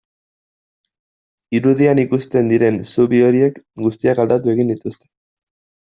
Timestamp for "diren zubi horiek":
2.55-3.63